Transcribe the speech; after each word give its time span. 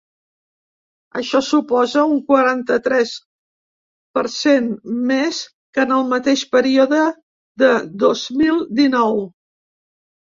Això 1.19 1.41
suposa 1.47 2.05
un 2.13 2.21
quaranta-tres 2.31 3.11
per 4.17 4.23
cent 4.37 4.71
més 5.11 5.43
que 5.77 5.85
en 5.87 5.95
el 5.99 6.09
mateix 6.15 6.45
període 6.57 7.05
de 7.65 7.73
dos 8.07 8.27
mil 8.41 8.61
dinou. 8.81 9.19